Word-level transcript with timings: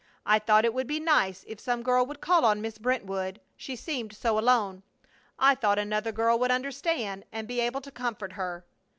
I 0.25 0.39
thought 0.39 0.65
it 0.65 0.73
would 0.73 0.87
be 0.87 0.99
nice 0.99 1.45
if 1.47 1.59
some 1.59 1.83
girl 1.83 2.03
would 2.07 2.21
call 2.21 2.43
on 2.43 2.59
Miss 2.59 2.79
Brentwood; 2.79 3.39
she 3.55 3.75
seemed 3.75 4.13
so 4.15 4.39
alone. 4.39 4.81
I 5.37 5.53
thought 5.53 5.77
another 5.77 6.11
girl 6.11 6.39
would 6.39 6.49
understand 6.49 7.23
and 7.31 7.47
be 7.47 7.59
able 7.61 7.81
to 7.81 7.91
comfort 7.91 8.33
her." 8.33 8.65